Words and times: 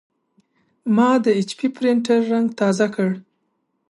ما 0.95 1.09
د 1.23 1.25
ایچ 1.37 1.49
پي 1.57 1.67
پرنټر 1.75 2.19
رنګ 2.31 2.47
تازه 2.59 2.87
کړ. 2.95 3.09